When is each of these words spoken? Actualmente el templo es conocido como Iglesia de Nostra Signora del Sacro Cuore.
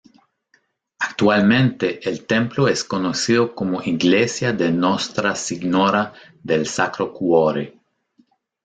Actualmente 0.97 1.99
el 2.09 2.25
templo 2.25 2.67
es 2.67 2.83
conocido 2.83 3.53
como 3.53 3.83
Iglesia 3.83 4.51
de 4.51 4.71
Nostra 4.71 5.35
Signora 5.35 6.11
del 6.41 6.65
Sacro 6.65 7.13
Cuore. 7.13 7.77